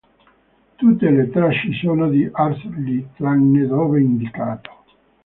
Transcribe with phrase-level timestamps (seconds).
[0.77, 4.71] Tutte le tracce sono di Arthur Lee tranne dove indicato.